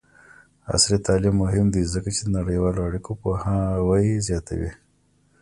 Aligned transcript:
عصري 0.73 0.97
تعلیم 1.07 1.35
مهم 1.43 1.67
دی 1.73 1.81
ځکه 1.93 2.09
چې 2.15 2.21
د 2.23 2.29
نړیوالو 2.37 2.85
اړیکو 2.87 3.11
پوهاوی 3.21 4.09
زیاتوي. 4.27 4.71